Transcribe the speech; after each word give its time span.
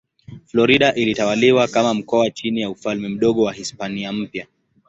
Florida 0.45 0.93
ilitawaliwa 0.93 1.67
kama 1.67 1.93
mkoa 1.93 2.29
chini 2.31 2.61
ya 2.61 2.69
Ufalme 2.69 3.07
Mdogo 3.09 3.43
wa 3.43 3.53
Hispania 3.53 4.11
Mpya. 4.11 4.47